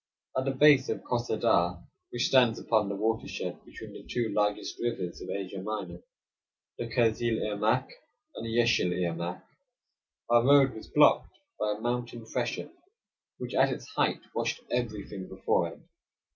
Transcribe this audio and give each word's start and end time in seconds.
At 0.35 0.45
the 0.45 0.51
base 0.51 0.89
of 0.89 1.03
Kosse 1.03 1.39
Dagh, 1.39 1.77
which 2.09 2.25
stands 2.25 2.57
upon 2.57 2.89
the 2.89 2.95
watershed 2.95 3.63
between 3.63 3.93
the 3.93 4.03
two 4.09 4.29
largest 4.33 4.79
rivers 4.81 5.21
of 5.21 5.29
Asia 5.29 5.61
Minor, 5.61 6.01
the 6.79 6.87
Kizil 6.87 7.37
Irmak 7.39 7.87
and 8.33 8.47
Yeshil 8.47 8.91
Irmak, 8.97 9.43
our 10.27 10.43
road 10.43 10.73
was 10.73 10.87
blocked 10.87 11.37
by 11.59 11.73
a 11.77 11.81
mountain 11.81 12.25
freshet, 12.25 12.71
which 13.37 13.53
at 13.53 13.71
its 13.71 13.89
height 13.89 14.21
washed 14.33 14.61
everything 14.71 15.27
before 15.27 15.67
it. 15.69 15.79